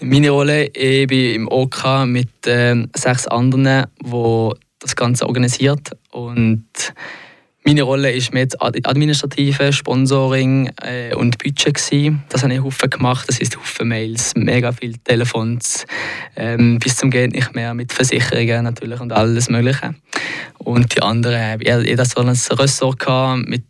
Meine 0.01 0.31
Rolle, 0.31 0.67
ich 0.67 1.07
bin 1.07 1.35
im 1.35 1.49
OK 1.49 2.07
mit 2.07 2.47
äh, 2.47 2.87
sechs 2.97 3.27
anderen, 3.27 3.87
die 4.03 4.51
das 4.79 4.95
Ganze 4.95 5.27
organisiert 5.27 5.91
und 6.13 6.65
meine 7.69 7.83
Rolle 7.83 8.11
ist 8.11 8.33
mit 8.33 8.57
administrative 8.63 9.75
Sponsoring 9.75 10.71
äh, 10.81 11.15
und 11.15 11.37
Budget 11.37 11.75
gewesen. 11.75 12.25
Das 12.31 12.43
habe 12.43 12.55
ich 12.55 12.63
Haufen 12.63 12.89
gemacht. 12.89 13.29
Das 13.29 13.41
ist 13.41 13.59
Haufen 13.59 13.89
Mails, 13.89 14.33
mega 14.37 14.73
viele 14.73 14.97
Telefons, 15.05 15.85
ähm, 16.35 16.79
bis 16.79 16.97
zum 16.97 17.11
geht 17.11 17.33
nicht 17.33 17.55
mehr 17.55 17.75
mit 17.75 17.93
Versicherungen 17.93 18.65
natürlich 18.65 18.99
und 19.01 19.13
alles 19.13 19.51
Mögliche. 19.51 19.95
Und 20.57 20.97
die 20.97 21.03
anderen, 21.03 21.61
jeder 21.61 22.07
so 22.07 22.23
ein 22.23 22.29
Ressort 22.29 23.01
gehabt, 23.01 23.47
mit, 23.47 23.65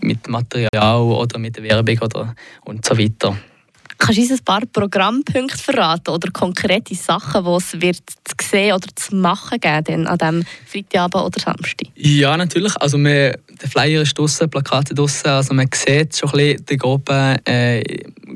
mit 0.00 0.28
Material 0.28 1.02
oder 1.02 1.38
mit 1.38 1.62
Werbung 1.62 1.98
oder 2.00 2.34
und 2.64 2.84
so 2.84 2.98
weiter. 2.98 3.36
Kannst 4.04 4.18
du 4.18 4.22
uns 4.22 4.32
ein 4.32 4.44
paar 4.44 4.60
Programmpunkte 4.70 5.56
verraten 5.56 6.10
oder 6.10 6.30
konkrete 6.30 6.94
Sachen, 6.94 7.42
die 7.42 7.50
es 7.52 7.80
wird 7.80 8.02
zu 8.10 8.50
sehen 8.50 8.74
oder 8.74 8.86
zu 8.94 9.16
machen 9.16 9.58
geben 9.58 10.06
an 10.06 10.18
diesem 10.18 10.44
Freitagabend 10.66 11.24
oder 11.24 11.40
Samstag? 11.40 11.88
Ja, 11.94 12.36
natürlich. 12.36 12.76
Also 12.76 12.98
wir, 12.98 13.38
der 13.62 13.70
Flyer 13.70 14.02
ist 14.02 14.18
draußen, 14.18 14.50
Plakate 14.50 14.94
draußen. 14.94 15.30
Also 15.30 15.54
man 15.54 15.70
sieht 15.72 16.18
schon 16.18 16.28
ein 16.28 16.36
bisschen 16.36 16.66
die 16.66 16.76
grobe, 16.76 17.36
äh, 17.46 17.82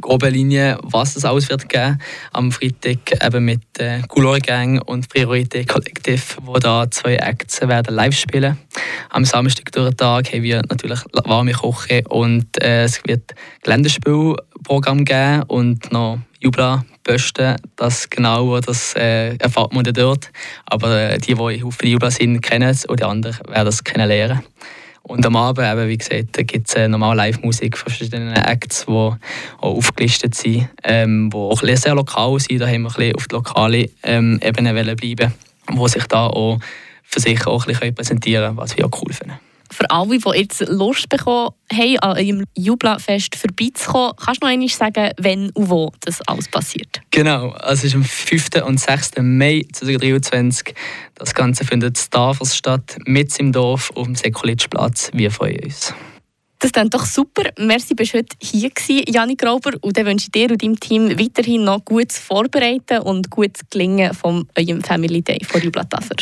grobe 0.01 0.31
Linie, 0.31 0.79
was 0.85 1.17
es 1.17 1.27
alles 1.27 1.51
wird 1.51 1.69
geben 1.69 1.99
am 2.33 2.51
Freitag 2.51 3.23
eben 3.23 3.45
mit 3.45 3.61
äh, 3.79 4.01
Couleur 4.09 4.39
Gang 4.39 4.81
und 4.89 5.07
Priorität 5.11 5.69
Kollektiv, 5.69 6.39
wo 6.45 6.55
da 6.55 6.91
zwei 6.91 7.17
Acts 7.17 7.61
werden 7.61 7.95
live 7.95 8.17
spielen. 8.17 8.57
Am 9.11 9.25
Samstag 9.25 9.73
durch 9.73 9.91
den 9.91 9.97
Tag 9.97 10.33
haben 10.33 10.43
wir 10.43 10.63
natürlich 10.69 11.01
warme 11.25 11.53
Koche 11.53 12.03
und 12.09 12.47
äh, 12.63 12.85
es 12.85 13.03
wird 13.05 13.35
Geländespielprogramm 13.63 15.05
geben 15.05 15.43
und 15.49 15.91
noch 15.93 16.19
Jubla 16.41 16.85
Bösten, 17.03 17.57
das 17.77 18.11
genau 18.11 18.61
das 18.61 18.95
äh, 18.95 19.35
erfahrt 19.37 19.73
man 19.73 19.85
dort. 19.85 20.31
Aber 20.67 21.11
äh, 21.11 21.19
die, 21.19 21.35
die 21.35 21.65
auf 21.65 21.83
Jubla 21.83 22.11
sind, 22.11 22.41
kennen 22.43 22.69
es 22.69 22.85
und 22.85 23.01
die 23.01 23.05
anderen 23.05 23.37
werden 23.49 23.69
es 23.69 23.83
kennenlernen. 23.83 24.45
Und 25.03 25.25
am 25.25 25.37
Abend, 25.37 25.67
eben, 25.67 25.89
wie 25.89 25.97
gesagt, 25.97 26.35
gibt 26.47 26.69
es 26.69 26.75
äh, 26.75 26.87
normal 26.87 27.17
Live-Musik 27.17 27.79
von 27.79 27.91
verschiedenen 27.91 28.35
Acts, 28.35 28.85
die 28.85 28.93
auch 28.93 29.17
aufgelistet 29.59 30.35
sind, 30.35 30.69
ähm, 30.85 31.31
die 31.33 31.37
auch 31.37 31.63
sehr 31.63 31.95
lokal 31.95 32.39
sind. 32.39 32.61
Da 32.61 32.67
haben 32.67 32.83
wir 32.83 32.91
ein 32.91 32.95
bisschen 32.95 33.17
auf 33.17 33.27
die 33.27 33.35
lokale 33.35 33.91
ähm, 34.03 34.39
Ebene 34.43 34.73
bleiben 34.75 35.01
die 35.01 35.89
sich 35.89 36.05
da 36.05 36.27
auch 36.27 36.59
für 37.09 37.21
sich 37.21 37.47
auch 37.47 37.67
ein 37.67 37.73
bisschen 37.73 37.95
präsentieren 37.95 38.45
können, 38.45 38.57
was 38.59 38.77
wir 38.77 38.87
auch 38.87 39.03
cool 39.03 39.13
finden 39.13 39.39
für 39.71 39.91
alle, 39.91 40.19
die 40.19 40.39
jetzt 40.39 40.61
Lust 40.69 41.09
bekommen 41.09 41.51
haben, 41.73 41.99
an 41.99 42.17
eurem 42.17 42.45
Jubla-Fest 42.57 43.37
vorbeizukommen, 43.37 44.13
kannst 44.17 44.43
du 44.43 44.47
noch 44.47 44.53
einmal 44.53 44.69
sagen, 44.69 45.11
wenn 45.19 45.51
und 45.51 45.71
wo 45.71 45.93
das 46.01 46.21
alles 46.23 46.49
passiert? 46.49 47.01
Genau, 47.11 47.51
also 47.51 47.81
es 47.81 47.85
ist 47.85 47.95
am 47.95 48.05
5. 48.05 48.49
und 48.65 48.81
6. 48.81 49.13
Mai 49.21 49.65
2023. 49.73 50.75
Das 51.15 51.35
Ganze 51.35 51.65
findet 51.65 51.99
in 51.99 52.11
Tafels 52.11 52.57
statt, 52.57 52.99
mit 53.05 53.39
im 53.39 53.53
Dorf 53.53 53.91
auf 53.95 54.07
dem 54.07 54.15
Sekulitzplatz. 54.15 55.11
Wir 55.13 55.31
freuen 55.31 55.65
uns. 55.65 55.93
Das 56.61 56.73
klingt 56.73 56.93
doch 56.93 57.07
super. 57.07 57.45
Merci, 57.57 57.95
bist 57.95 58.15
heute 58.15 58.37
hier 58.43 58.71
gewesen, 58.71 59.05
Janik 59.07 59.39
Grauber. 59.39 59.71
Und 59.81 59.97
dann 59.97 60.07
wünsche 60.07 60.27
ich 60.27 60.33
dir 60.33 60.51
und 60.51 60.61
deinem 60.61 60.81
Team 60.81 61.17
weiterhin 61.17 61.63
noch 61.63 61.85
gutes 61.85 62.19
Vorbereiten 62.19 62.99
und 62.99 63.31
gutes 63.31 63.63
Gelingen 63.71 64.13
von 64.13 64.49
eurem 64.59 64.83
Family 64.83 65.23
Day 65.23 65.39
von 65.45 65.63
Jubla 65.63 65.85
Tafel. 65.85 66.17